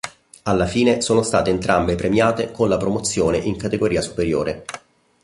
[0.45, 4.65] Alla fine sono state entrambe premiate con la promozione in categoria superiore.